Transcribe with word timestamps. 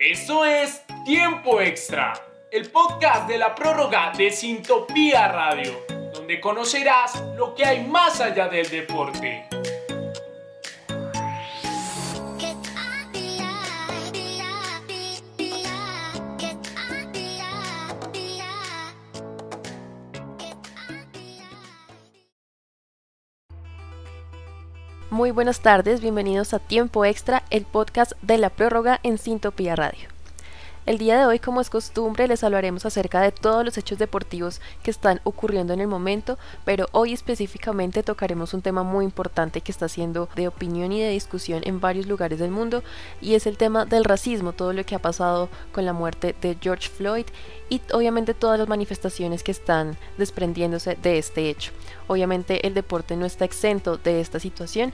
Eso 0.00 0.46
es 0.46 0.82
Tiempo 1.04 1.60
Extra, 1.60 2.14
el 2.50 2.70
podcast 2.70 3.28
de 3.28 3.36
la 3.36 3.54
prórroga 3.54 4.10
de 4.16 4.30
Sintopía 4.30 5.28
Radio, 5.28 5.84
donde 6.14 6.40
conocerás 6.40 7.22
lo 7.36 7.54
que 7.54 7.66
hay 7.66 7.84
más 7.84 8.18
allá 8.22 8.48
del 8.48 8.66
deporte. 8.70 9.46
Muy 25.10 25.32
buenas 25.32 25.58
tardes, 25.58 26.00
bienvenidos 26.00 26.54
a 26.54 26.60
Tiempo 26.60 27.04
Extra, 27.04 27.42
el 27.50 27.64
podcast 27.64 28.12
de 28.22 28.38
la 28.38 28.48
prórroga 28.48 29.00
en 29.02 29.18
Sintopía 29.18 29.74
Radio. 29.74 30.09
El 30.90 30.98
día 30.98 31.20
de 31.20 31.24
hoy, 31.24 31.38
como 31.38 31.60
es 31.60 31.70
costumbre, 31.70 32.26
les 32.26 32.42
hablaremos 32.42 32.84
acerca 32.84 33.20
de 33.20 33.30
todos 33.30 33.64
los 33.64 33.78
hechos 33.78 33.96
deportivos 33.96 34.60
que 34.82 34.90
están 34.90 35.20
ocurriendo 35.22 35.72
en 35.72 35.78
el 35.78 35.86
momento, 35.86 36.36
pero 36.64 36.88
hoy 36.90 37.12
específicamente 37.12 38.02
tocaremos 38.02 38.54
un 38.54 38.60
tema 38.60 38.82
muy 38.82 39.04
importante 39.04 39.60
que 39.60 39.70
está 39.70 39.88
siendo 39.88 40.28
de 40.34 40.48
opinión 40.48 40.90
y 40.90 41.00
de 41.00 41.10
discusión 41.10 41.62
en 41.64 41.78
varios 41.78 42.06
lugares 42.06 42.40
del 42.40 42.50
mundo, 42.50 42.82
y 43.20 43.36
es 43.36 43.46
el 43.46 43.56
tema 43.56 43.84
del 43.84 44.02
racismo, 44.02 44.52
todo 44.52 44.72
lo 44.72 44.84
que 44.84 44.96
ha 44.96 44.98
pasado 44.98 45.48
con 45.70 45.84
la 45.84 45.92
muerte 45.92 46.34
de 46.40 46.58
George 46.60 46.88
Floyd 46.88 47.26
y 47.68 47.80
obviamente 47.92 48.34
todas 48.34 48.58
las 48.58 48.66
manifestaciones 48.66 49.44
que 49.44 49.52
están 49.52 49.96
desprendiéndose 50.18 50.96
de 51.00 51.18
este 51.18 51.50
hecho. 51.50 51.70
Obviamente 52.08 52.66
el 52.66 52.74
deporte 52.74 53.14
no 53.16 53.26
está 53.26 53.44
exento 53.44 53.96
de 53.96 54.20
esta 54.20 54.40
situación, 54.40 54.92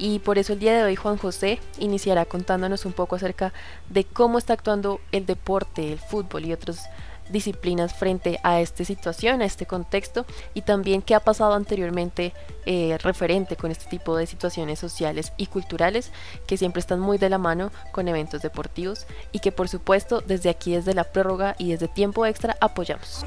y 0.00 0.18
por 0.18 0.38
eso 0.38 0.54
el 0.54 0.58
día 0.58 0.74
de 0.74 0.82
hoy 0.82 0.96
Juan 0.96 1.18
José 1.18 1.60
iniciará 1.78 2.24
contándonos 2.24 2.86
un 2.86 2.92
poco 2.92 3.16
acerca 3.16 3.52
de 3.90 4.04
cómo 4.04 4.38
está 4.38 4.54
actuando 4.54 4.98
el 5.12 5.26
deporte, 5.26 5.92
el 5.92 5.98
fútbol 5.98 6.46
y 6.46 6.54
otras 6.54 6.88
disciplinas 7.30 7.94
frente 7.94 8.40
a 8.42 8.60
esta 8.60 8.84
situación, 8.84 9.42
a 9.42 9.44
este 9.44 9.66
contexto 9.66 10.24
y 10.54 10.62
también 10.62 11.02
qué 11.02 11.14
ha 11.14 11.20
pasado 11.20 11.52
anteriormente 11.52 12.32
eh, 12.64 12.96
referente 13.02 13.56
con 13.56 13.70
este 13.70 13.84
tipo 13.90 14.16
de 14.16 14.26
situaciones 14.26 14.78
sociales 14.78 15.32
y 15.36 15.46
culturales 15.46 16.12
que 16.46 16.56
siempre 16.56 16.80
están 16.80 16.98
muy 16.98 17.18
de 17.18 17.28
la 17.28 17.38
mano 17.38 17.70
con 17.92 18.08
eventos 18.08 18.40
deportivos 18.40 19.06
y 19.32 19.40
que 19.40 19.52
por 19.52 19.68
supuesto 19.68 20.22
desde 20.26 20.48
aquí, 20.48 20.72
desde 20.72 20.94
la 20.94 21.04
prórroga 21.04 21.54
y 21.58 21.72
desde 21.72 21.88
tiempo 21.88 22.24
extra 22.24 22.56
apoyamos. 22.60 23.26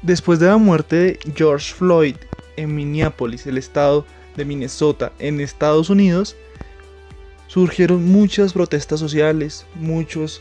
Después 0.00 0.38
de 0.40 0.46
la 0.46 0.56
muerte 0.56 0.96
de 0.96 1.18
George 1.36 1.74
Floyd 1.74 2.16
en 2.56 2.74
Minneapolis, 2.74 3.46
el 3.46 3.58
estado 3.58 4.06
de 4.40 4.46
Minnesota 4.46 5.12
en 5.18 5.38
Estados 5.40 5.90
Unidos, 5.90 6.34
surgieron 7.46 8.06
muchas 8.06 8.52
protestas 8.54 8.98
sociales, 8.98 9.66
muchos 9.74 10.40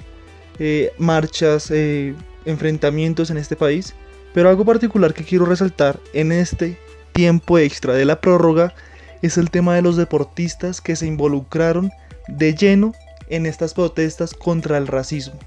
eh, 0.58 0.94
marchas, 0.98 1.70
eh, 1.70 2.16
enfrentamientos 2.46 3.30
en 3.30 3.38
este 3.38 3.56
país, 3.56 3.94
pero 4.34 4.50
algo 4.50 4.64
particular 4.64 5.14
que 5.14 5.26
quiero 5.26 5.46
resaltar 5.46 6.00
en 6.14 6.32
este 6.32 6.78
tiempo 7.12 7.58
extra 7.58 7.94
de 7.94 8.06
la 8.06 8.22
prórroga 8.22 8.74
es 9.22 9.38
el 9.38 9.50
tema 9.50 9.76
de 9.76 9.82
los 9.82 9.98
deportistas 9.98 10.80
que 10.80 10.96
se 10.96 11.08
involucraron 11.08 11.92
de 12.30 12.56
lleno 12.56 12.94
en 13.28 13.46
estas 13.46 13.74
protestas 13.74 14.34
contra 14.34 14.78
el 14.78 14.88
racismo. 14.88 15.38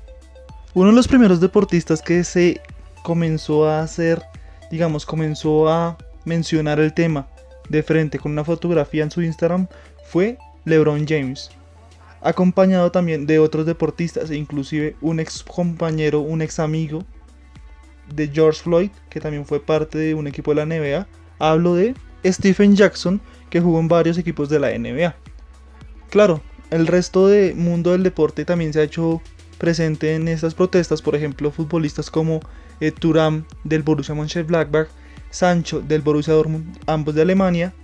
Uno 0.75 0.91
de 0.91 0.97
los 0.97 1.09
primeros 1.09 1.41
deportistas 1.41 2.03
que 2.03 2.23
se 2.25 2.61
comenzó 3.03 3.67
a 3.67 3.83
hacer, 3.83 4.23
digamos, 4.71 5.07
comenzó 5.07 5.69
a 5.71 5.97
mencionar 6.25 6.81
el 6.81 6.93
tema 6.93 7.29
de 7.69 7.83
frente 7.83 8.19
con 8.19 8.33
una 8.33 8.45
fotografía 8.45 9.03
en 9.03 9.11
su 9.11 9.23
Instagram 9.23 9.67
fue 10.05 10.39
LeBron 10.65 11.07
James, 11.07 11.51
acompañado 12.21 12.91
también 12.91 13.27
de 13.27 13.39
otros 13.39 13.67
deportistas 13.67 14.31
e 14.31 14.37
inclusive 14.37 14.97
un 15.01 15.21
ex 15.21 15.43
compañero, 15.43 16.21
un 16.21 16.43
ex 16.43 16.59
amigo 16.59 17.05
de 18.15 18.29
George 18.29 18.63
Floyd, 18.63 18.91
que 19.11 19.21
también 19.21 19.47
fue 19.47 19.61
parte 19.61 19.99
de 19.99 20.15
un 20.15 20.27
equipo 20.27 20.55
de 20.55 20.57
la 20.57 20.67
NBA. 20.67 21.07
Hablo 21.39 21.75
de 21.75 21.95
Stephen 22.25 22.77
Jackson, 22.77 23.21
que 23.51 23.61
jugó 23.61 23.81
en 23.81 23.89
varios 23.89 24.19
equipos 24.19 24.49
de 24.49 24.61
la 24.61 24.77
NBA. 24.79 25.15
Claro, 26.11 26.43
el 26.71 26.87
resto 26.87 27.29
del 27.29 27.55
mundo 27.57 27.93
del 27.93 28.03
deporte 28.03 28.45
también 28.45 28.73
se 28.73 28.81
ha 28.81 28.85
hecho 28.85 29.21
presente 29.59 30.15
en 30.15 30.29
estas 30.29 30.55
protestas, 30.55 31.03
por 31.03 31.15
ejemplo, 31.15 31.51
futbolistas 31.51 32.11
como 32.11 32.41
eh, 32.81 32.93
Turam 32.93 33.45
del 33.65 33.83
Borussia 33.83 34.15
Mönchengladbach, 34.15 34.89
Sancho 35.33 35.81
del 35.81 36.03
Borussia 36.03 36.35
Dortmund, 36.35 36.79
ambos 36.87 37.17
de 37.17 37.23
Alemania, 37.23 37.75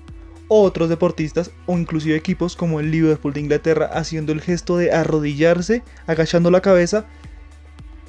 o 0.48 0.62
otros 0.62 0.88
deportistas 0.88 1.50
o 1.66 1.76
inclusive 1.76 2.16
equipos 2.16 2.56
como 2.56 2.81
el 2.81 2.91
Liverpool 2.91 3.34
de 3.34 3.41
Inglaterra 3.41 3.91
haciendo 3.92 4.32
el 4.32 4.41
gesto 4.41 4.76
de 4.76 4.92
arrodillarse, 4.92 5.82
agachando 6.06 6.50
la 6.50 6.62
cabeza 6.62 7.04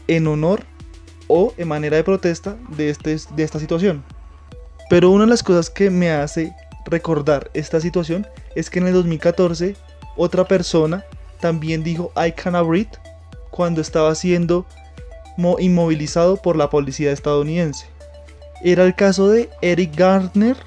en 0.08 0.28
honor 0.28 0.64
o 1.28 1.54
en 1.58 1.68
manera 1.68 1.98
de 1.98 2.04
protesta 2.04 2.58
de, 2.70 2.90
este, 2.90 3.18
de 3.36 3.44
esta 3.44 3.60
situación. 3.60 4.04
Pero 4.90 5.12
una 5.12 5.26
de 5.26 5.30
las 5.30 5.44
cosas 5.44 5.70
que 5.70 5.90
me 5.90 6.12
hace 6.12 6.54
recordar 6.86 7.52
esta 7.54 7.80
situación 7.80 8.26
es 8.56 8.70
que 8.70 8.80
en 8.80 8.88
el 8.88 8.94
2014 8.94 9.76
otra 10.18 10.46
persona 10.46 11.06
también 11.40 11.84
dijo 11.84 12.12
I 12.16 12.32
can't 12.32 12.68
breathe 12.68 12.98
cuando 13.52 13.82
estaba 13.82 14.16
siendo 14.16 14.66
inmovilizado 15.60 16.38
por 16.38 16.56
la 16.56 16.70
policía 16.70 17.12
estadounidense. 17.12 17.86
Era 18.62 18.86
el 18.86 18.94
caso 18.94 19.30
de 19.30 19.50
Eric 19.62 19.96
Gardner, 19.96 20.58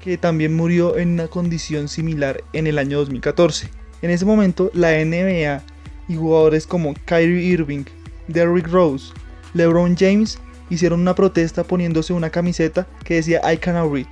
que 0.00 0.16
también 0.16 0.56
murió 0.56 0.96
en 0.96 1.10
una 1.10 1.28
condición 1.28 1.88
similar 1.88 2.42
en 2.54 2.66
el 2.66 2.78
año 2.78 2.98
2014. 2.98 3.68
En 4.00 4.10
ese 4.10 4.24
momento, 4.24 4.70
la 4.72 4.92
NBA 5.04 5.62
y 6.08 6.16
jugadores 6.16 6.66
como 6.66 6.94
Kyrie 7.04 7.44
Irving, 7.44 7.84
Derrick 8.26 8.68
Rose, 8.68 9.12
LeBron 9.52 9.96
James 9.98 10.38
hicieron 10.70 11.00
una 11.00 11.14
protesta 11.14 11.62
poniéndose 11.64 12.14
una 12.14 12.30
camiseta 12.30 12.86
que 13.04 13.16
decía 13.16 13.40
I 13.52 13.58
cannot 13.58 13.92
read. 13.92 14.06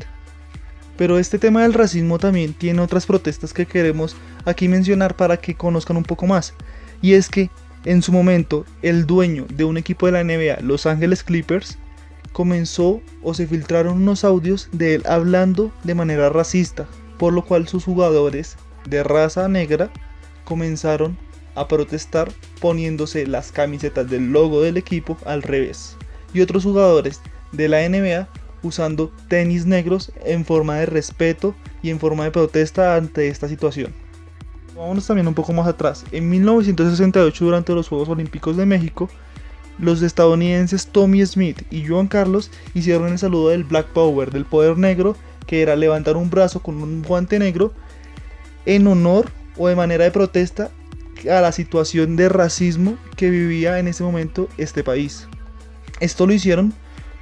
Pero 0.98 1.18
este 1.18 1.38
tema 1.38 1.62
del 1.62 1.72
racismo 1.72 2.18
también 2.18 2.52
tiene 2.52 2.82
otras 2.82 3.06
protestas 3.06 3.54
que 3.54 3.64
queremos 3.64 4.16
aquí 4.44 4.68
mencionar 4.68 5.16
para 5.16 5.38
que 5.38 5.54
conozcan 5.54 5.96
un 5.96 6.04
poco 6.04 6.26
más. 6.26 6.52
Y 7.00 7.14
es 7.14 7.28
que 7.28 7.50
en 7.86 8.02
su 8.02 8.12
momento 8.12 8.66
el 8.82 9.06
dueño 9.06 9.46
de 9.48 9.64
un 9.64 9.78
equipo 9.78 10.06
de 10.06 10.12
la 10.12 10.24
NBA, 10.24 10.60
Los 10.60 10.86
Angeles 10.86 11.24
Clippers, 11.24 11.78
comenzó 12.34 13.00
o 13.22 13.32
se 13.32 13.46
filtraron 13.46 14.02
unos 14.02 14.24
audios 14.24 14.68
de 14.72 14.96
él 14.96 15.02
hablando 15.06 15.72
de 15.84 15.94
manera 15.94 16.28
racista, 16.28 16.86
por 17.16 17.32
lo 17.32 17.44
cual 17.44 17.68
sus 17.68 17.84
jugadores 17.84 18.56
de 18.86 19.04
raza 19.04 19.48
negra 19.48 19.90
comenzaron 20.44 21.16
a 21.54 21.68
protestar 21.68 22.32
poniéndose 22.60 23.26
las 23.28 23.52
camisetas 23.52 24.10
del 24.10 24.32
logo 24.32 24.60
del 24.60 24.76
equipo 24.76 25.16
al 25.24 25.42
revés, 25.42 25.96
y 26.34 26.40
otros 26.40 26.64
jugadores 26.64 27.20
de 27.52 27.68
la 27.68 27.88
NBA 27.88 28.28
usando 28.64 29.12
tenis 29.28 29.64
negros 29.64 30.10
en 30.24 30.44
forma 30.44 30.76
de 30.76 30.86
respeto 30.86 31.54
y 31.82 31.90
en 31.90 32.00
forma 32.00 32.24
de 32.24 32.32
protesta 32.32 32.96
ante 32.96 33.28
esta 33.28 33.46
situación. 33.46 33.94
Vámonos 34.74 35.06
también 35.06 35.28
un 35.28 35.34
poco 35.34 35.52
más 35.52 35.68
atrás. 35.68 36.04
En 36.10 36.28
1968, 36.28 37.44
durante 37.44 37.72
los 37.74 37.88
Juegos 37.88 38.08
Olímpicos 38.08 38.56
de 38.56 38.66
México, 38.66 39.08
los 39.78 40.02
estadounidenses 40.02 40.86
Tommy 40.86 41.24
Smith 41.26 41.62
y 41.70 41.86
Joan 41.86 42.06
Carlos 42.06 42.50
hicieron 42.74 43.12
el 43.12 43.18
saludo 43.18 43.48
del 43.48 43.64
Black 43.64 43.86
Power, 43.88 44.30
del 44.30 44.44
poder 44.44 44.78
negro, 44.78 45.16
que 45.46 45.62
era 45.62 45.76
levantar 45.76 46.16
un 46.16 46.30
brazo 46.30 46.60
con 46.60 46.82
un 46.82 47.02
guante 47.02 47.38
negro 47.38 47.72
en 48.66 48.86
honor 48.86 49.30
o 49.56 49.68
de 49.68 49.76
manera 49.76 50.04
de 50.04 50.10
protesta 50.10 50.70
a 51.30 51.40
la 51.40 51.52
situación 51.52 52.16
de 52.16 52.28
racismo 52.28 52.96
que 53.16 53.30
vivía 53.30 53.78
en 53.78 53.88
ese 53.88 54.02
momento 54.02 54.48
este 54.58 54.84
país. 54.84 55.28
Esto 56.00 56.26
lo 56.26 56.32
hicieron 56.32 56.72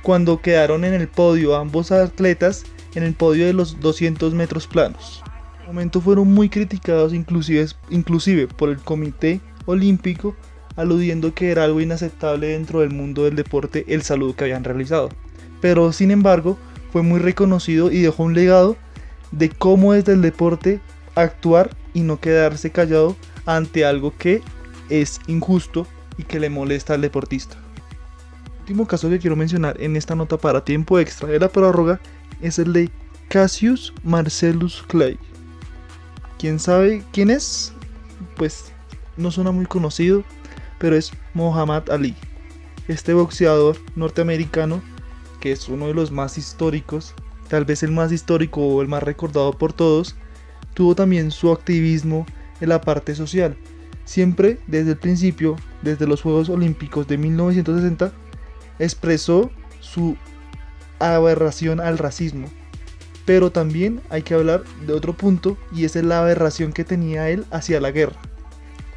cuando 0.02 0.40
quedaron 0.40 0.84
en 0.84 0.94
el 0.94 1.08
podio 1.08 1.56
ambos 1.56 1.92
atletas 1.92 2.64
en 2.94 3.04
el 3.04 3.14
podio 3.14 3.46
de 3.46 3.52
los 3.52 3.80
200 3.80 4.34
metros 4.34 4.66
planos. 4.66 5.22
En 5.24 5.62
ese 5.62 5.66
momento 5.66 6.00
fueron 6.00 6.28
muy 6.28 6.48
criticados 6.48 7.14
inclusive, 7.14 7.68
inclusive 7.90 8.48
por 8.48 8.68
el 8.68 8.78
Comité 8.78 9.40
Olímpico 9.66 10.36
aludiendo 10.76 11.34
que 11.34 11.50
era 11.50 11.64
algo 11.64 11.80
inaceptable 11.80 12.48
dentro 12.48 12.80
del 12.80 12.90
mundo 12.90 13.24
del 13.24 13.36
deporte 13.36 13.84
el 13.88 14.02
saludo 14.02 14.36
que 14.36 14.44
habían 14.44 14.64
realizado. 14.64 15.10
Pero 15.60 15.92
sin 15.92 16.10
embargo, 16.10 16.58
fue 16.92 17.02
muy 17.02 17.20
reconocido 17.20 17.90
y 17.90 18.00
dejó 18.00 18.24
un 18.24 18.34
legado 18.34 18.76
de 19.30 19.48
cómo 19.48 19.92
desde 19.92 20.12
el 20.12 20.22
deporte 20.22 20.80
actuar 21.14 21.70
y 21.94 22.00
no 22.00 22.20
quedarse 22.20 22.70
callado 22.70 23.16
ante 23.46 23.84
algo 23.84 24.14
que 24.16 24.42
es 24.88 25.20
injusto 25.26 25.86
y 26.16 26.24
que 26.24 26.40
le 26.40 26.50
molesta 26.50 26.94
al 26.94 27.00
deportista. 27.00 27.56
El 28.54 28.60
último 28.60 28.86
caso 28.86 29.08
que 29.08 29.18
quiero 29.18 29.36
mencionar 29.36 29.80
en 29.80 29.96
esta 29.96 30.14
nota 30.14 30.36
para 30.38 30.64
tiempo 30.64 30.98
extra 30.98 31.28
de 31.28 31.38
la 31.38 31.48
prórroga 31.48 32.00
es 32.40 32.58
el 32.58 32.72
de 32.72 32.90
Cassius 33.28 33.92
Marcellus 34.04 34.84
Clay. 34.88 35.18
¿Quién 36.38 36.58
sabe 36.58 37.02
quién 37.12 37.30
es? 37.30 37.72
Pues 38.36 38.72
no 39.16 39.30
suena 39.30 39.50
muy 39.50 39.66
conocido, 39.66 40.24
pero 40.82 40.96
es 40.96 41.12
Muhammad 41.32 41.88
Ali. 41.90 42.16
Este 42.88 43.14
boxeador 43.14 43.78
norteamericano, 43.94 44.82
que 45.40 45.52
es 45.52 45.68
uno 45.68 45.86
de 45.86 45.94
los 45.94 46.10
más 46.10 46.36
históricos, 46.38 47.14
tal 47.48 47.64
vez 47.64 47.84
el 47.84 47.92
más 47.92 48.10
histórico 48.10 48.60
o 48.60 48.82
el 48.82 48.88
más 48.88 49.04
recordado 49.04 49.52
por 49.52 49.72
todos, 49.72 50.16
tuvo 50.74 50.96
también 50.96 51.30
su 51.30 51.52
activismo 51.52 52.26
en 52.60 52.68
la 52.68 52.80
parte 52.80 53.14
social. 53.14 53.56
siempre 54.04 54.58
desde 54.66 54.90
el 54.90 54.98
principio, 54.98 55.54
desde 55.82 56.08
los 56.08 56.20
Juegos 56.20 56.48
Olímpicos 56.48 57.06
de 57.06 57.16
1960, 57.16 58.10
expresó 58.80 59.52
su 59.78 60.16
aberración 60.98 61.78
al 61.78 61.98
racismo. 61.98 62.48
Pero 63.24 63.52
también 63.52 64.00
hay 64.10 64.22
que 64.22 64.34
hablar 64.34 64.64
de 64.84 64.92
otro 64.92 65.12
punto 65.12 65.56
y 65.72 65.84
es 65.84 65.94
la 65.94 66.18
aberración 66.18 66.72
que 66.72 66.82
tenía 66.82 67.30
él 67.30 67.46
hacia 67.52 67.80
la 67.80 67.92
guerra. 67.92 68.20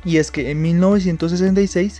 Y 0.06 0.18
es 0.18 0.31
que 0.31 0.52
en 0.52 0.62
1966, 0.62 2.00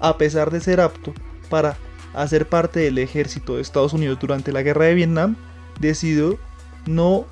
a 0.00 0.18
pesar 0.18 0.50
de 0.50 0.60
ser 0.60 0.80
apto 0.80 1.14
para 1.48 1.76
hacer 2.12 2.48
parte 2.48 2.80
del 2.80 2.98
ejército 2.98 3.56
de 3.56 3.62
Estados 3.62 3.92
Unidos 3.92 4.18
durante 4.20 4.52
la 4.52 4.62
guerra 4.62 4.86
de 4.86 4.94
Vietnam, 4.94 5.36
decidió 5.80 6.38
no 6.86 7.26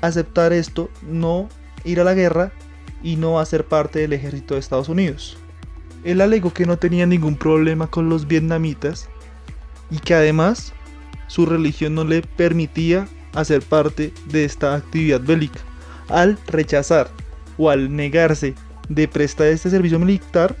aceptar 0.00 0.52
esto, 0.52 0.90
no 1.02 1.48
ir 1.84 2.00
a 2.00 2.04
la 2.04 2.14
guerra 2.14 2.52
y 3.02 3.16
no 3.16 3.40
hacer 3.40 3.64
parte 3.64 4.00
del 4.00 4.12
ejército 4.12 4.54
de 4.54 4.60
Estados 4.60 4.88
Unidos. 4.88 5.38
Él 6.04 6.20
alegó 6.20 6.52
que 6.52 6.66
no 6.66 6.78
tenía 6.78 7.06
ningún 7.06 7.36
problema 7.36 7.86
con 7.86 8.08
los 8.08 8.26
vietnamitas 8.26 9.08
y 9.90 9.98
que 9.98 10.14
además 10.14 10.72
su 11.26 11.46
religión 11.46 11.94
no 11.94 12.04
le 12.04 12.22
permitía 12.22 13.06
hacer 13.34 13.62
parte 13.62 14.12
de 14.26 14.44
esta 14.44 14.74
actividad 14.74 15.20
bélica. 15.20 15.60
Al 16.08 16.38
rechazar 16.46 17.10
o 17.58 17.70
al 17.70 17.94
negarse 17.94 18.54
de 18.90 19.08
prestar 19.08 19.46
este 19.46 19.70
servicio 19.70 19.98
militar, 19.98 20.54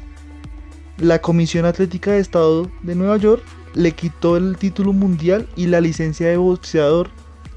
la 0.96 1.20
Comisión 1.20 1.66
Atlética 1.66 2.12
de 2.12 2.20
Estado 2.20 2.70
de 2.82 2.94
Nueva 2.94 3.18
York 3.18 3.42
le 3.74 3.92
quitó 3.92 4.36
el 4.36 4.56
título 4.56 4.92
mundial 4.92 5.46
y 5.56 5.66
la 5.66 5.80
licencia 5.80 6.28
de 6.28 6.36
boxeador 6.36 7.10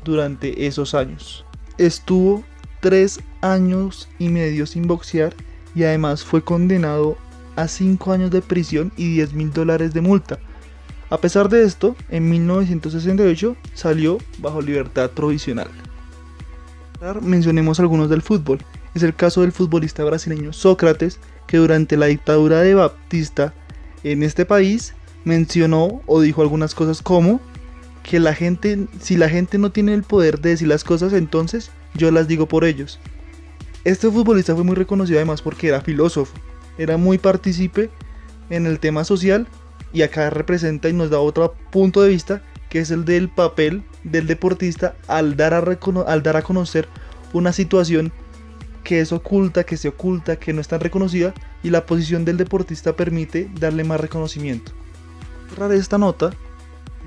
durante 0.03 0.65
esos 0.65 0.93
años. 0.93 1.45
Estuvo 1.77 2.43
tres 2.81 3.21
años 3.41 4.09
y 4.19 4.29
medio 4.29 4.65
sin 4.65 4.87
boxear 4.87 5.33
y 5.75 5.83
además 5.83 6.23
fue 6.23 6.43
condenado 6.43 7.17
a 7.55 7.67
5 7.67 8.11
años 8.11 8.31
de 8.31 8.41
prisión 8.41 8.91
y 8.97 9.13
10 9.13 9.33
mil 9.33 9.51
dólares 9.53 9.93
de 9.93 10.01
multa. 10.01 10.39
A 11.09 11.17
pesar 11.17 11.49
de 11.49 11.63
esto, 11.63 11.95
en 12.09 12.29
1968 12.29 13.55
salió 13.73 14.17
bajo 14.39 14.61
libertad 14.61 15.11
provisional. 15.11 15.67
Mencionemos 17.21 17.79
algunos 17.79 18.09
del 18.09 18.21
fútbol. 18.21 18.59
Es 18.93 19.03
el 19.03 19.15
caso 19.15 19.41
del 19.41 19.51
futbolista 19.51 20.03
brasileño 20.03 20.53
Sócrates, 20.53 21.19
que 21.47 21.57
durante 21.57 21.97
la 21.97 22.07
dictadura 22.07 22.61
de 22.61 22.75
Baptista 22.75 23.53
en 24.03 24.23
este 24.23 24.45
país 24.45 24.93
mencionó 25.25 26.01
o 26.05 26.21
dijo 26.21 26.41
algunas 26.41 26.75
cosas 26.75 27.01
como 27.01 27.39
que 28.03 28.19
la 28.19 28.33
gente, 28.33 28.87
si 28.99 29.15
la 29.15 29.29
gente 29.29 29.57
no 29.57 29.71
tiene 29.71 29.93
el 29.93 30.03
poder 30.03 30.39
de 30.39 30.49
decir 30.49 30.67
las 30.67 30.83
cosas, 30.83 31.13
entonces 31.13 31.71
yo 31.95 32.11
las 32.11 32.27
digo 32.27 32.47
por 32.47 32.65
ellos. 32.65 32.99
Este 33.83 34.09
futbolista 34.09 34.55
fue 34.55 34.63
muy 34.63 34.75
reconocido 34.75 35.19
además 35.19 35.41
porque 35.41 35.69
era 35.69 35.81
filósofo, 35.81 36.33
era 36.77 36.97
muy 36.97 37.17
partícipe 37.17 37.89
en 38.49 38.65
el 38.65 38.79
tema 38.79 39.03
social 39.03 39.47
y 39.93 40.01
acá 40.01 40.29
representa 40.29 40.89
y 40.89 40.93
nos 40.93 41.09
da 41.09 41.19
otro 41.19 41.55
punto 41.71 42.01
de 42.01 42.09
vista 42.09 42.43
que 42.69 42.79
es 42.79 42.91
el 42.91 43.05
del 43.05 43.29
papel 43.29 43.83
del 44.03 44.27
deportista 44.27 44.95
al 45.07 45.37
dar 45.37 45.53
a, 45.53 45.63
al 46.07 46.23
dar 46.23 46.37
a 46.37 46.41
conocer 46.41 46.87
una 47.31 47.53
situación 47.53 48.11
que 48.83 48.99
es 48.99 49.11
oculta, 49.11 49.63
que 49.63 49.77
se 49.77 49.87
oculta, 49.87 50.35
que 50.35 50.53
no 50.53 50.61
está 50.61 50.77
reconocida 50.77 51.33
y 51.63 51.69
la 51.69 51.85
posición 51.85 52.25
del 52.25 52.37
deportista 52.37 52.95
permite 52.95 53.49
darle 53.59 53.83
más 53.83 53.99
reconocimiento. 53.99 54.71
Cerrar 55.49 55.71
esta 55.71 55.97
nota, 55.97 56.31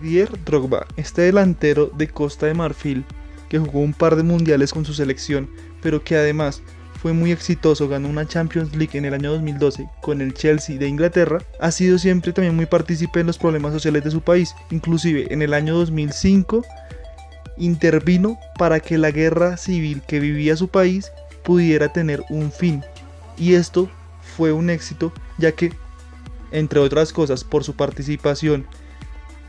Didier 0.02 0.30
Drogba, 0.44 0.86
este 0.96 1.22
delantero 1.22 1.90
de 1.94 2.08
Costa 2.08 2.46
de 2.46 2.54
Marfil 2.54 3.04
que 3.48 3.58
jugó 3.58 3.80
un 3.80 3.92
par 3.92 4.16
de 4.16 4.22
mundiales 4.22 4.72
con 4.72 4.84
su 4.84 4.94
selección, 4.94 5.48
pero 5.82 6.02
que 6.02 6.16
además 6.16 6.62
fue 7.00 7.12
muy 7.12 7.30
exitoso, 7.30 7.88
ganó 7.88 8.08
una 8.08 8.26
Champions 8.26 8.74
League 8.74 8.98
en 8.98 9.04
el 9.04 9.14
año 9.14 9.30
2012 9.32 9.88
con 10.02 10.20
el 10.20 10.34
Chelsea 10.34 10.78
de 10.78 10.88
Inglaterra, 10.88 11.38
ha 11.60 11.70
sido 11.70 11.98
siempre 11.98 12.32
también 12.32 12.56
muy 12.56 12.66
partícipe 12.66 13.20
en 13.20 13.26
los 13.26 13.38
problemas 13.38 13.72
sociales 13.72 14.02
de 14.02 14.10
su 14.10 14.22
país, 14.22 14.54
inclusive 14.70 15.32
en 15.32 15.42
el 15.42 15.54
año 15.54 15.74
2005 15.74 16.64
intervino 17.58 18.38
para 18.58 18.80
que 18.80 18.98
la 18.98 19.10
guerra 19.10 19.56
civil 19.56 20.02
que 20.06 20.20
vivía 20.20 20.56
su 20.56 20.68
país 20.68 21.10
pudiera 21.46 21.92
tener 21.92 22.24
un 22.28 22.50
fin. 22.50 22.82
Y 23.38 23.54
esto 23.54 23.88
fue 24.36 24.52
un 24.52 24.68
éxito 24.68 25.12
ya 25.38 25.52
que, 25.52 25.72
entre 26.50 26.80
otras 26.80 27.12
cosas, 27.12 27.44
por 27.44 27.62
su 27.62 27.74
participación 27.74 28.66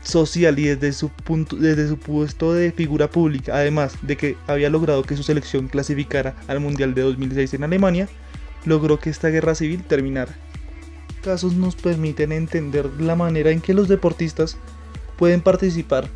social 0.04 0.58
y 0.60 0.66
desde 0.66 0.92
su, 0.92 1.08
punto, 1.08 1.56
desde 1.56 1.88
su 1.88 1.98
puesto 1.98 2.54
de 2.54 2.70
figura 2.70 3.10
pública, 3.10 3.56
además 3.56 3.94
de 4.02 4.16
que 4.16 4.36
había 4.46 4.70
logrado 4.70 5.02
que 5.02 5.16
su 5.16 5.24
selección 5.24 5.66
clasificara 5.66 6.36
al 6.46 6.60
Mundial 6.60 6.94
de 6.94 7.02
2006 7.02 7.54
en 7.54 7.64
Alemania, 7.64 8.08
logró 8.64 9.00
que 9.00 9.10
esta 9.10 9.28
guerra 9.28 9.56
civil 9.56 9.82
terminara. 9.82 10.38
Casos 11.22 11.54
nos 11.54 11.74
permiten 11.74 12.30
entender 12.30 12.88
la 13.00 13.16
manera 13.16 13.50
en 13.50 13.60
que 13.60 13.74
los 13.74 13.88
deportistas 13.88 14.56
pueden 15.16 15.40
participar, 15.40 16.08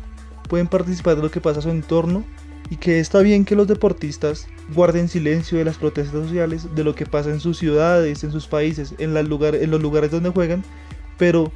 pueden 0.47 0.67
participar 0.67 1.17
de 1.17 1.23
lo 1.23 1.29
que 1.29 1.41
pasa 1.41 1.59
a 1.59 1.63
su 1.63 1.69
entorno 1.69 2.23
y 2.73 2.77
que 2.77 2.99
está 2.99 3.19
bien 3.19 3.45
que 3.45 3.55
los 3.55 3.67
deportistas 3.67 4.47
guarden 4.73 5.07
silencio 5.07 5.59
de 5.59 5.63
las 5.63 5.77
protestas 5.77 6.25
sociales, 6.25 6.73
de 6.73 6.83
lo 6.83 6.95
que 6.95 7.05
pasa 7.05 7.29
en 7.29 7.39
sus 7.39 7.59
ciudades, 7.59 8.23
en 8.23 8.31
sus 8.31 8.47
países, 8.47 8.95
en, 8.97 9.15
en 9.15 9.71
los 9.71 9.81
lugares 9.81 10.09
donde 10.09 10.31
juegan, 10.31 10.63
pero 11.19 11.51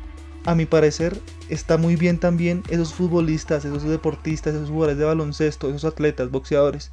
a 0.46 0.54
mi 0.54 0.68
parecer 0.68 1.20
está 1.50 1.80
muy 1.80 1.96
bien 1.96 2.20
también 2.20 2.62
esos 2.70 2.94
futbolistas, 2.94 3.66
esos 3.66 3.82
deportistas, 3.82 4.54
esos 4.54 4.70
jugadores 4.70 5.00
de 5.00 5.06
baloncesto, 5.06 5.70
esos 5.70 5.86
atletas, 5.86 6.30
boxeadores, 6.30 6.92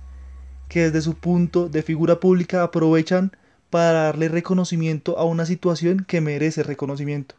que 0.70 0.84
desde 0.84 1.02
su 1.02 1.16
punto 1.16 1.68
de 1.68 1.82
figura 1.82 2.18
pública 2.18 2.62
aprovechan 2.62 3.30
para 3.68 4.04
darle 4.04 4.28
reconocimiento 4.28 5.18
a 5.18 5.24
una 5.24 5.44
situación 5.44 6.06
que 6.08 6.22
merece 6.22 6.62
reconocimiento. 6.62 7.34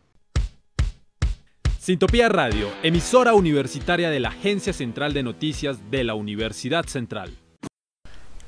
Sintopía 1.86 2.30
Radio, 2.30 2.68
emisora 2.82 3.36
universitaria 3.36 4.10
de 4.10 4.20
la 4.20 4.30
Agencia 4.30 4.74
Central 4.74 5.14
de 5.14 5.22
Noticias 5.22 5.92
de 5.92 6.04
la 6.04 6.16
Universidad 6.16 6.86
Central. 6.86 7.45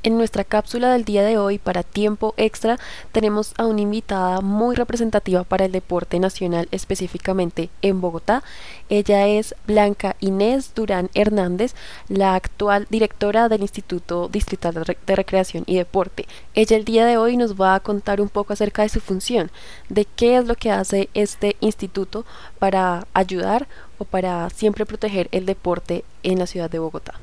En 0.07 0.17
nuestra 0.17 0.45
cápsula 0.45 0.93
del 0.93 1.03
día 1.03 1.21
de 1.21 1.37
hoy 1.37 1.57
para 1.57 1.83
tiempo 1.83 2.33
extra 2.37 2.79
tenemos 3.11 3.53
a 3.57 3.65
una 3.65 3.81
invitada 3.81 4.39
muy 4.39 4.73
representativa 4.73 5.43
para 5.43 5.65
el 5.65 5.73
deporte 5.73 6.17
nacional 6.17 6.69
específicamente 6.71 7.69
en 7.81 7.99
Bogotá. 7.99 8.41
Ella 8.87 9.27
es 9.27 9.53
Blanca 9.65 10.15
Inés 10.21 10.71
Durán 10.73 11.09
Hernández, 11.13 11.75
la 12.07 12.35
actual 12.35 12.87
directora 12.89 13.49
del 13.49 13.63
Instituto 13.63 14.29
Distrital 14.29 14.75
de 15.05 15.15
Recreación 15.17 15.65
y 15.67 15.75
Deporte. 15.75 16.25
Ella 16.55 16.77
el 16.77 16.85
día 16.85 17.05
de 17.05 17.17
hoy 17.17 17.35
nos 17.35 17.59
va 17.59 17.75
a 17.75 17.81
contar 17.81 18.21
un 18.21 18.29
poco 18.29 18.53
acerca 18.53 18.83
de 18.83 18.89
su 18.89 19.01
función, 19.01 19.51
de 19.89 20.05
qué 20.05 20.37
es 20.37 20.45
lo 20.45 20.55
que 20.55 20.71
hace 20.71 21.09
este 21.15 21.57
instituto 21.59 22.25
para 22.59 23.07
ayudar 23.13 23.67
o 23.97 24.05
para 24.05 24.49
siempre 24.51 24.85
proteger 24.85 25.27
el 25.33 25.45
deporte 25.45 26.05
en 26.23 26.39
la 26.39 26.47
ciudad 26.47 26.71
de 26.71 26.79
Bogotá. 26.79 27.15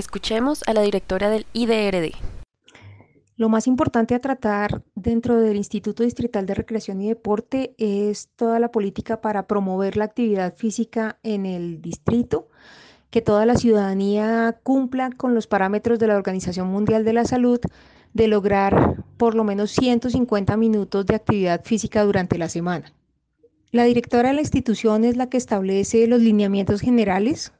Escuchemos 0.00 0.62
a 0.66 0.72
la 0.72 0.80
directora 0.80 1.28
del 1.28 1.44
IDRD. 1.52 2.12
Lo 3.36 3.50
más 3.50 3.66
importante 3.66 4.14
a 4.14 4.18
tratar 4.18 4.82
dentro 4.94 5.38
del 5.38 5.58
Instituto 5.58 6.04
Distrital 6.04 6.46
de 6.46 6.54
Recreación 6.54 7.02
y 7.02 7.08
Deporte 7.08 7.74
es 7.76 8.30
toda 8.34 8.58
la 8.60 8.70
política 8.70 9.20
para 9.20 9.46
promover 9.46 9.98
la 9.98 10.04
actividad 10.04 10.56
física 10.56 11.18
en 11.22 11.44
el 11.44 11.82
distrito, 11.82 12.48
que 13.10 13.20
toda 13.20 13.44
la 13.44 13.56
ciudadanía 13.56 14.58
cumpla 14.62 15.10
con 15.10 15.34
los 15.34 15.46
parámetros 15.46 15.98
de 15.98 16.06
la 16.06 16.16
Organización 16.16 16.68
Mundial 16.68 17.04
de 17.04 17.12
la 17.12 17.26
Salud 17.26 17.60
de 18.14 18.26
lograr 18.26 19.04
por 19.18 19.34
lo 19.34 19.44
menos 19.44 19.70
150 19.70 20.56
minutos 20.56 21.04
de 21.04 21.16
actividad 21.16 21.62
física 21.62 22.04
durante 22.04 22.38
la 22.38 22.48
semana. 22.48 22.94
La 23.70 23.84
directora 23.84 24.30
de 24.30 24.36
la 24.36 24.40
institución 24.40 25.04
es 25.04 25.18
la 25.18 25.28
que 25.28 25.36
establece 25.36 26.06
los 26.06 26.22
lineamientos 26.22 26.80
generales 26.80 27.52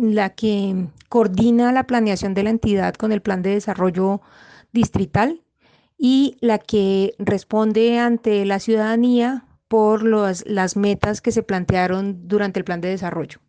la 0.00 0.30
que 0.30 0.88
coordina 1.08 1.72
la 1.72 1.86
planeación 1.86 2.34
de 2.34 2.42
la 2.42 2.50
entidad 2.50 2.94
con 2.94 3.12
el 3.12 3.22
plan 3.22 3.42
de 3.42 3.50
desarrollo 3.50 4.20
distrital 4.72 5.42
y 5.98 6.36
la 6.40 6.58
que 6.58 7.14
responde 7.18 7.98
ante 7.98 8.44
la 8.44 8.60
ciudadanía 8.60 9.44
por 9.66 10.04
las 10.04 10.76
metas 10.76 11.20
que 11.20 11.32
se 11.32 11.42
plantearon 11.42 12.28
durante 12.28 12.60
el 12.60 12.64
plan 12.64 12.80
de 12.80 12.88
desarrollo. 12.88 13.40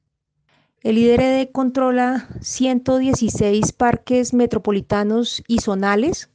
El 0.82 0.98
IDRD 0.98 1.52
controla 1.52 2.28
116 2.42 3.74
parques 3.74 4.34
metropolitanos 4.34 5.44
y 5.48 5.60
zonales 5.60 6.30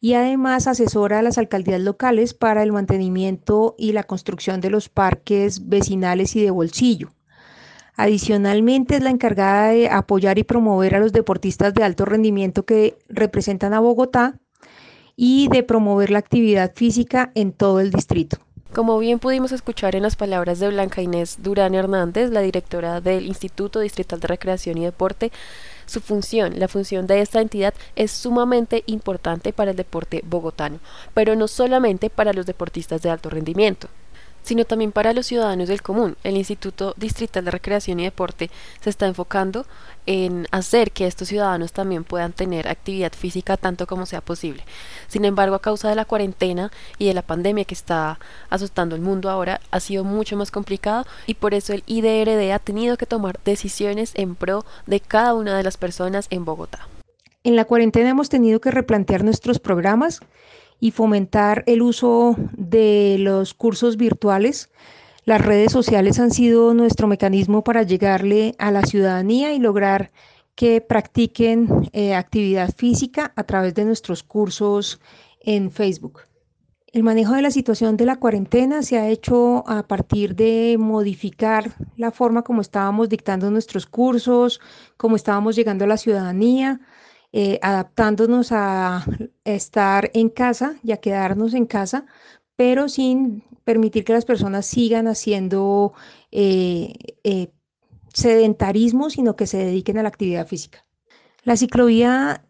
y 0.00 0.14
además 0.14 0.66
asesora 0.66 1.18
a 1.18 1.22
las 1.22 1.38
alcaldías 1.38 1.80
locales 1.80 2.34
para 2.34 2.62
el 2.62 2.72
mantenimiento 2.72 3.74
y 3.78 3.92
la 3.92 4.04
construcción 4.04 4.60
de 4.60 4.70
los 4.70 4.88
parques 4.88 5.68
vecinales 5.68 6.36
y 6.36 6.42
de 6.42 6.50
bolsillo. 6.50 7.10
Adicionalmente, 8.00 8.96
es 8.96 9.02
la 9.02 9.10
encargada 9.10 9.72
de 9.72 9.90
apoyar 9.90 10.38
y 10.38 10.42
promover 10.42 10.94
a 10.94 11.00
los 11.00 11.12
deportistas 11.12 11.74
de 11.74 11.84
alto 11.84 12.06
rendimiento 12.06 12.62
que 12.62 12.96
representan 13.10 13.74
a 13.74 13.80
Bogotá 13.80 14.38
y 15.16 15.48
de 15.48 15.62
promover 15.62 16.08
la 16.08 16.18
actividad 16.18 16.72
física 16.74 17.30
en 17.34 17.52
todo 17.52 17.78
el 17.78 17.90
distrito. 17.90 18.38
Como 18.72 18.98
bien 18.98 19.18
pudimos 19.18 19.52
escuchar 19.52 19.96
en 19.96 20.02
las 20.02 20.16
palabras 20.16 20.60
de 20.60 20.68
Blanca 20.68 21.02
Inés 21.02 21.40
Durán 21.42 21.74
Hernández, 21.74 22.30
la 22.30 22.40
directora 22.40 23.02
del 23.02 23.26
Instituto 23.26 23.80
Distrital 23.80 24.18
de 24.18 24.28
Recreación 24.28 24.78
y 24.78 24.84
Deporte, 24.86 25.30
su 25.84 26.00
función, 26.00 26.58
la 26.58 26.68
función 26.68 27.06
de 27.06 27.20
esta 27.20 27.42
entidad 27.42 27.74
es 27.96 28.12
sumamente 28.12 28.82
importante 28.86 29.52
para 29.52 29.72
el 29.72 29.76
deporte 29.76 30.24
bogotano, 30.26 30.78
pero 31.12 31.36
no 31.36 31.48
solamente 31.48 32.08
para 32.08 32.32
los 32.32 32.46
deportistas 32.46 33.02
de 33.02 33.10
alto 33.10 33.28
rendimiento 33.28 33.88
sino 34.42 34.64
también 34.64 34.92
para 34.92 35.12
los 35.12 35.26
ciudadanos 35.26 35.68
del 35.68 35.82
común. 35.82 36.16
El 36.24 36.36
Instituto 36.36 36.94
Distrital 36.96 37.44
de 37.44 37.50
Recreación 37.50 38.00
y 38.00 38.04
Deporte 38.04 38.50
se 38.80 38.90
está 38.90 39.06
enfocando 39.06 39.66
en 40.06 40.46
hacer 40.50 40.92
que 40.92 41.06
estos 41.06 41.28
ciudadanos 41.28 41.72
también 41.72 42.04
puedan 42.04 42.32
tener 42.32 42.68
actividad 42.68 43.12
física 43.12 43.56
tanto 43.56 43.86
como 43.86 44.06
sea 44.06 44.20
posible. 44.20 44.64
Sin 45.08 45.24
embargo, 45.24 45.54
a 45.54 45.62
causa 45.62 45.88
de 45.88 45.94
la 45.94 46.04
cuarentena 46.04 46.70
y 46.98 47.06
de 47.06 47.14
la 47.14 47.22
pandemia 47.22 47.64
que 47.64 47.74
está 47.74 48.18
asustando 48.48 48.96
el 48.96 49.02
mundo 49.02 49.30
ahora, 49.30 49.60
ha 49.70 49.80
sido 49.80 50.04
mucho 50.04 50.36
más 50.36 50.50
complicado 50.50 51.06
y 51.26 51.34
por 51.34 51.54
eso 51.54 51.72
el 51.72 51.84
IDRD 51.86 52.52
ha 52.52 52.58
tenido 52.58 52.96
que 52.96 53.06
tomar 53.06 53.40
decisiones 53.44 54.12
en 54.14 54.34
pro 54.34 54.64
de 54.86 55.00
cada 55.00 55.34
una 55.34 55.56
de 55.56 55.62
las 55.62 55.76
personas 55.76 56.26
en 56.30 56.44
Bogotá. 56.44 56.88
En 57.42 57.56
la 57.56 57.64
cuarentena 57.64 58.10
hemos 58.10 58.28
tenido 58.28 58.60
que 58.60 58.70
replantear 58.70 59.24
nuestros 59.24 59.58
programas 59.58 60.20
y 60.80 60.90
fomentar 60.90 61.62
el 61.66 61.82
uso 61.82 62.34
de 62.56 63.16
los 63.18 63.54
cursos 63.54 63.96
virtuales. 63.96 64.70
Las 65.24 65.44
redes 65.44 65.70
sociales 65.70 66.18
han 66.18 66.30
sido 66.30 66.74
nuestro 66.74 67.06
mecanismo 67.06 67.62
para 67.62 67.82
llegarle 67.82 68.54
a 68.58 68.70
la 68.70 68.82
ciudadanía 68.82 69.52
y 69.52 69.58
lograr 69.58 70.10
que 70.54 70.80
practiquen 70.80 71.88
eh, 71.92 72.14
actividad 72.14 72.74
física 72.74 73.32
a 73.36 73.44
través 73.44 73.74
de 73.74 73.84
nuestros 73.84 74.22
cursos 74.22 75.00
en 75.40 75.70
Facebook. 75.70 76.22
El 76.92 77.04
manejo 77.04 77.34
de 77.34 77.42
la 77.42 77.52
situación 77.52 77.96
de 77.96 78.04
la 78.04 78.16
cuarentena 78.16 78.82
se 78.82 78.98
ha 78.98 79.08
hecho 79.08 79.62
a 79.68 79.86
partir 79.86 80.34
de 80.34 80.76
modificar 80.76 81.70
la 81.96 82.10
forma 82.10 82.42
como 82.42 82.62
estábamos 82.62 83.08
dictando 83.08 83.48
nuestros 83.50 83.86
cursos, 83.86 84.60
cómo 84.96 85.14
estábamos 85.14 85.54
llegando 85.54 85.84
a 85.84 85.88
la 85.88 85.96
ciudadanía, 85.96 86.80
eh, 87.32 87.58
adaptándonos 87.62 88.50
a 88.52 89.04
estar 89.44 90.10
en 90.14 90.30
casa 90.30 90.76
y 90.82 90.92
a 90.92 90.96
quedarnos 90.96 91.54
en 91.54 91.66
casa, 91.66 92.06
pero 92.56 92.88
sin 92.88 93.44
permitir 93.64 94.04
que 94.04 94.12
las 94.12 94.24
personas 94.24 94.66
sigan 94.66 95.06
haciendo 95.06 95.92
eh, 96.32 96.94
eh, 97.24 97.52
sedentarismo, 98.12 99.10
sino 99.10 99.36
que 99.36 99.46
se 99.46 99.58
dediquen 99.58 99.98
a 99.98 100.02
la 100.02 100.08
actividad 100.08 100.46
física. 100.46 100.84
La 101.44 101.56
ciclovía 101.56 102.44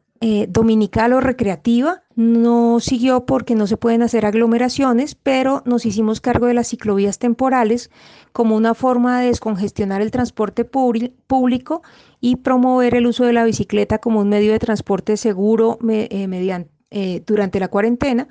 dominical 0.49 1.15
o 1.15 1.21
recreativa 1.21 2.03
no 2.21 2.81
siguió 2.81 3.25
porque 3.25 3.55
no 3.55 3.67
se 3.67 3.79
pueden 3.79 4.03
hacer 4.03 4.27
aglomeraciones, 4.27 5.15
pero 5.15 5.63
nos 5.65 5.87
hicimos 5.87 6.21
cargo 6.21 6.45
de 6.47 6.53
las 6.53 6.69
ciclovías 6.69 7.19
temporales 7.19 7.91
como 8.33 8.57
una 8.57 8.75
forma 8.75 9.21
de 9.21 9.29
descongestionar 9.29 10.03
el 10.03 10.11
transporte 10.11 10.67
público 10.67 11.83
y 12.21 12.37
promover 12.37 12.95
el 12.95 13.07
uso 13.07 13.25
de 13.25 13.33
la 13.33 13.45
bicicleta 13.45 13.99
como 13.99 14.21
un 14.21 14.29
medio 14.29 14.53
de 14.53 14.59
transporte 14.59 15.17
seguro 15.17 15.79
eh, 15.89 16.29
eh, 16.91 17.23
durante 17.27 17.59
la 17.59 17.69
cuarentena, 17.69 18.29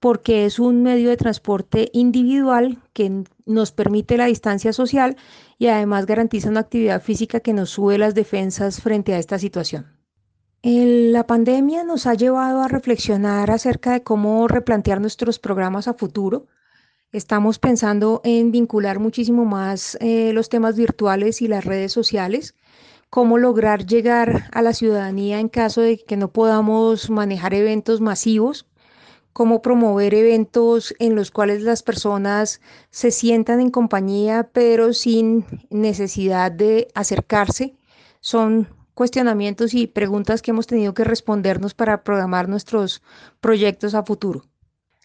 porque 0.00 0.44
es 0.44 0.58
un 0.58 0.82
medio 0.82 1.08
de 1.08 1.16
transporte 1.16 1.88
individual 1.94 2.76
que 2.92 3.24
nos 3.46 3.72
permite 3.72 4.18
la 4.18 4.26
distancia 4.26 4.74
social 4.74 5.16
y 5.56 5.68
además 5.68 6.04
garantiza 6.04 6.50
una 6.50 6.60
actividad 6.60 7.00
física 7.00 7.40
que 7.40 7.54
nos 7.54 7.70
sube 7.70 7.96
las 7.96 8.14
defensas 8.14 8.82
frente 8.82 9.14
a 9.14 9.18
esta 9.18 9.38
situación 9.38 9.99
la 10.62 11.26
pandemia 11.26 11.84
nos 11.84 12.06
ha 12.06 12.14
llevado 12.14 12.60
a 12.60 12.68
reflexionar 12.68 13.50
acerca 13.50 13.92
de 13.92 14.02
cómo 14.02 14.46
replantear 14.46 15.00
nuestros 15.00 15.38
programas 15.38 15.88
a 15.88 15.94
futuro. 15.94 16.48
Estamos 17.12 17.58
pensando 17.58 18.20
en 18.24 18.52
vincular 18.52 18.98
muchísimo 18.98 19.44
más 19.46 19.96
eh, 20.00 20.32
los 20.34 20.48
temas 20.50 20.76
virtuales 20.76 21.40
y 21.40 21.48
las 21.48 21.64
redes 21.64 21.92
sociales, 21.92 22.54
cómo 23.08 23.38
lograr 23.38 23.86
llegar 23.86 24.50
a 24.52 24.60
la 24.62 24.74
ciudadanía 24.74 25.40
en 25.40 25.48
caso 25.48 25.80
de 25.80 25.98
que 25.98 26.16
no 26.16 26.30
podamos 26.30 27.08
manejar 27.08 27.54
eventos 27.54 28.02
masivos, 28.02 28.66
cómo 29.32 29.62
promover 29.62 30.12
eventos 30.14 30.94
en 30.98 31.14
los 31.14 31.30
cuales 31.30 31.62
las 31.62 31.82
personas 31.82 32.60
se 32.90 33.10
sientan 33.10 33.60
en 33.60 33.70
compañía 33.70 34.50
pero 34.52 34.92
sin 34.92 35.46
necesidad 35.70 36.52
de 36.52 36.88
acercarse. 36.94 37.74
Son 38.20 38.68
cuestionamientos 38.94 39.74
y 39.74 39.86
preguntas 39.86 40.42
que 40.42 40.50
hemos 40.50 40.66
tenido 40.66 40.94
que 40.94 41.04
respondernos 41.04 41.74
para 41.74 42.02
programar 42.02 42.48
nuestros 42.48 43.02
proyectos 43.40 43.94
a 43.94 44.02
futuro. 44.02 44.44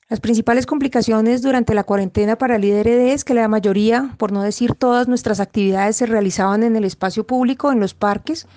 Las 0.08 0.20
principales 0.20 0.68
complicaciones 0.68 1.42
durante 1.42 1.74
la 1.74 1.84
cuarentena 1.84 2.38
para 2.38 2.58
el 2.58 2.63
IDRD 2.63 3.13
es 3.13 3.24
que 3.24 3.34
la 3.34 3.48
mayoría, 3.48 4.13
por 4.18 4.32
no 4.32 4.44
decir 4.44 4.75
todas 4.75 5.08
nuestras 5.08 5.39
actividades, 5.39 5.96
se 5.96 6.06
realizaban 6.06 6.62
en 6.62 6.75
el 6.75 6.84
espacio 6.84 7.25
público, 7.25 7.72
en 7.72 7.80
los 7.80 7.96
parques, 7.96 8.48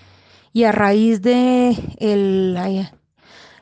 y 0.52 0.64
a 0.64 0.72
raíz 0.72 1.22
de 1.22 1.74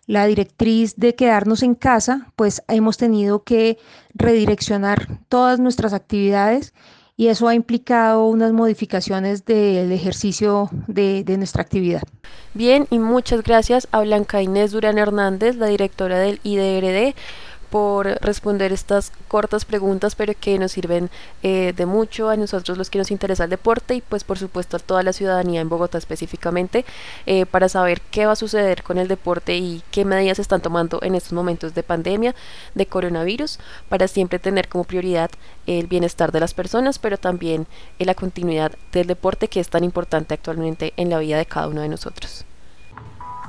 la 0.06 0.26
directriz 0.26 0.96
de 0.96 1.14
quedarnos 1.14 1.62
en 1.62 1.74
casa, 1.74 2.32
pues 2.34 2.62
hemos 2.68 2.96
tenido 2.96 3.44
que 3.44 3.78
redireccionar 4.14 5.20
todas 5.28 5.60
nuestras 5.60 5.92
actividades 5.92 6.74
y 7.16 7.28
eso 7.28 7.48
ha 7.48 7.54
implicado 7.54 8.26
unas 8.26 8.52
modificaciones 8.52 9.44
del 9.44 9.90
ejercicio 9.90 10.68
de, 10.86 11.24
de, 11.24 11.38
nuestra 11.38 11.62
actividad. 11.62 12.02
Bien, 12.52 12.86
y 12.90 12.98
muchas 12.98 13.42
gracias 13.42 13.88
a 13.90 14.00
Blanca 14.00 14.42
Inés 14.42 14.72
Durán 14.72 14.98
Hernández, 14.98 15.56
la 15.56 15.66
directora 15.66 16.18
del 16.18 16.40
IDRD 16.42 17.14
por 17.70 18.06
responder 18.22 18.72
estas 18.72 19.12
cortas 19.28 19.64
preguntas, 19.64 20.14
pero 20.14 20.32
que 20.38 20.58
nos 20.58 20.72
sirven 20.72 21.10
eh, 21.42 21.72
de 21.76 21.86
mucho 21.86 22.30
a 22.30 22.36
nosotros 22.36 22.78
los 22.78 22.90
que 22.90 22.98
nos 22.98 23.10
interesa 23.10 23.44
el 23.44 23.50
deporte 23.50 23.94
y 23.94 24.00
pues 24.00 24.24
por 24.24 24.38
supuesto 24.38 24.76
a 24.76 24.80
toda 24.80 25.02
la 25.02 25.12
ciudadanía 25.12 25.60
en 25.60 25.68
Bogotá 25.68 25.98
específicamente 25.98 26.84
eh, 27.26 27.46
para 27.46 27.68
saber 27.68 28.00
qué 28.10 28.26
va 28.26 28.32
a 28.32 28.36
suceder 28.36 28.82
con 28.82 28.98
el 28.98 29.08
deporte 29.08 29.56
y 29.56 29.82
qué 29.90 30.04
medidas 30.04 30.36
se 30.36 30.42
están 30.42 30.60
tomando 30.60 31.00
en 31.02 31.14
estos 31.14 31.32
momentos 31.32 31.74
de 31.74 31.82
pandemia, 31.82 32.34
de 32.74 32.86
coronavirus, 32.86 33.58
para 33.88 34.08
siempre 34.08 34.38
tener 34.38 34.68
como 34.68 34.84
prioridad 34.84 35.30
el 35.66 35.86
bienestar 35.86 36.32
de 36.32 36.40
las 36.40 36.54
personas, 36.54 36.98
pero 36.98 37.18
también 37.18 37.66
la 37.98 38.14
continuidad 38.14 38.72
del 38.92 39.06
deporte 39.06 39.48
que 39.48 39.60
es 39.60 39.68
tan 39.68 39.84
importante 39.84 40.34
actualmente 40.34 40.92
en 40.96 41.10
la 41.10 41.18
vida 41.18 41.38
de 41.38 41.46
cada 41.46 41.68
uno 41.68 41.82
de 41.82 41.88
nosotros. 41.88 42.44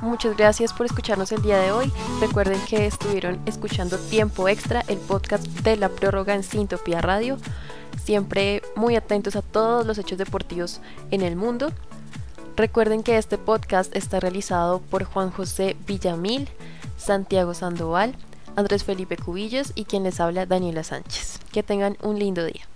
Muchas 0.00 0.36
gracias 0.36 0.72
por 0.72 0.86
escucharnos 0.86 1.32
el 1.32 1.42
día 1.42 1.58
de 1.58 1.72
hoy. 1.72 1.92
Recuerden 2.20 2.60
que 2.68 2.86
estuvieron 2.86 3.40
escuchando 3.46 3.98
Tiempo 3.98 4.48
Extra, 4.48 4.84
el 4.86 4.98
podcast 4.98 5.44
de 5.44 5.76
la 5.76 5.88
prórroga 5.88 6.34
en 6.34 6.44
Sintopía 6.44 7.00
Radio. 7.00 7.36
Siempre 8.00 8.62
muy 8.76 8.94
atentos 8.94 9.34
a 9.34 9.42
todos 9.42 9.84
los 9.84 9.98
hechos 9.98 10.16
deportivos 10.16 10.80
en 11.10 11.22
el 11.22 11.34
mundo. 11.34 11.72
Recuerden 12.56 13.02
que 13.02 13.18
este 13.18 13.38
podcast 13.38 13.94
está 13.96 14.20
realizado 14.20 14.80
por 14.80 15.02
Juan 15.02 15.32
José 15.32 15.76
Villamil, 15.84 16.48
Santiago 16.96 17.52
Sandoval, 17.52 18.14
Andrés 18.54 18.84
Felipe 18.84 19.16
Cubillos 19.16 19.72
y 19.74 19.84
quien 19.84 20.04
les 20.04 20.20
habla 20.20 20.46
Daniela 20.46 20.84
Sánchez. 20.84 21.40
Que 21.50 21.64
tengan 21.64 21.96
un 22.02 22.20
lindo 22.20 22.44
día. 22.44 22.68